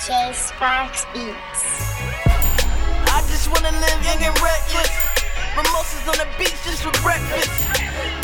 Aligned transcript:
Sparks 0.00 1.04
Beats. 1.12 1.62
I 3.04 3.22
just 3.28 3.52
wanna 3.52 3.70
live 3.70 4.02
young 4.02 4.22
and 4.22 4.40
reckless. 4.40 4.90
Mimosas 5.54 6.08
on 6.08 6.16
the 6.16 6.26
beach 6.38 6.56
just 6.64 6.82
for 6.82 7.02
breakfast. 7.02 8.19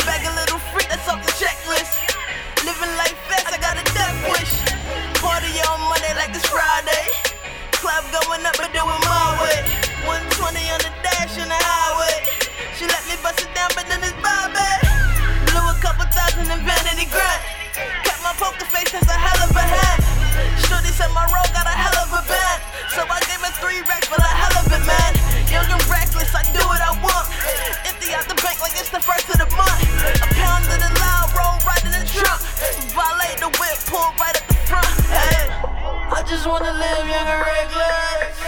Just 36.46 36.62
wanna 36.62 36.78
live 36.78 37.08
young 37.10 37.26
and 37.26 37.42
reckless. 37.42 38.38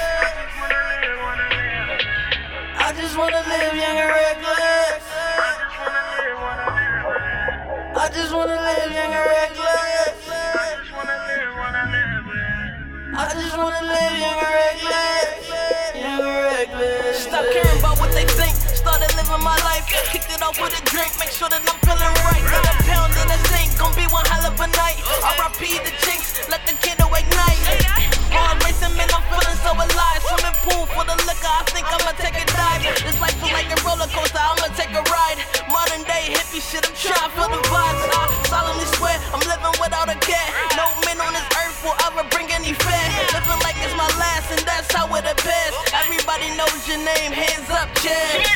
I 2.79 2.95
just 2.95 3.19
wanna 3.19 3.43
live 3.43 3.75
young 3.75 3.99
reckless. 3.99 5.03
I 7.97 8.09
just 8.15 8.33
wanna 8.33 8.55
live 8.55 8.93
young 8.95 9.13
and 9.19 9.27
reckless. 9.27 10.31
I 13.19 13.35
just 13.35 13.59
wanna 13.59 13.83
live 13.83 14.19
young 14.23 14.39
and 14.39 14.55
reckless. 14.55 15.51
Young 15.99 16.23
and 16.23 16.39
reckless. 16.55 17.19
Stop 17.19 17.51
caring 17.51 17.79
about 17.81 17.99
what 17.99 18.13
they 18.13 18.27
think. 18.39 18.55
Started 18.79 19.11
living 19.17 19.43
my 19.43 19.59
life. 19.67 19.83
Kicked 19.91 20.31
it 20.31 20.41
off 20.41 20.61
with 20.63 20.79
a 20.79 20.83
drink. 20.87 21.19
Make 21.19 21.33
sure 21.35 21.49
that 21.49 21.67
I'm 21.67 21.79
feeling 21.83 22.15
right. 22.31 22.45
Got 22.47 22.63
a 22.63 22.75
pound 22.87 23.11
in 23.19 23.27
the 23.27 23.39
sink. 23.51 23.77
Gonna 23.77 23.97
be 23.97 24.07
one 24.07 24.25
hell 24.27 24.47
of 24.47 24.55
a 24.55 24.67
night. 24.69 24.78
Think 31.79 31.95
I'ma 31.95 32.13
take 32.19 32.35
a 32.35 32.47
dive. 32.51 32.83
This 33.07 33.19
life 33.23 33.39
feel 33.39 33.55
like 33.55 33.71
a 33.71 33.79
roller 33.87 34.11
coaster. 34.11 34.43
I'ma 34.43 34.67
take 34.75 34.91
a 34.99 35.03
ride. 35.15 35.39
Modern 35.71 36.03
day 36.11 36.35
hippie 36.35 36.59
shit. 36.59 36.83
I'm 36.83 36.95
trying 36.99 37.31
for 37.39 37.47
the 37.47 37.61
vibes. 37.71 38.03
I 38.11 38.23
solemnly 38.51 38.89
swear 38.99 39.15
I'm 39.31 39.43
living 39.47 39.77
without 39.79 40.11
a 40.11 40.19
care. 40.19 40.51
No 40.75 40.91
man 41.07 41.23
on 41.23 41.33
this 41.39 41.47
earth 41.55 41.79
will 41.87 41.99
ever 42.03 42.27
bring 42.35 42.51
any 42.51 42.75
fear. 42.75 43.07
Living 43.31 43.63
like 43.63 43.79
it's 43.79 43.95
my 43.95 44.11
last, 44.19 44.51
and 44.51 44.63
that's 44.67 44.91
how 44.91 45.07
it 45.15 45.23
appears. 45.23 45.75
Everybody 45.95 46.51
knows 46.59 46.83
your 46.91 46.99
name. 46.99 47.31
Hands 47.31 47.71
up, 47.71 47.87
cheers. 48.03 48.48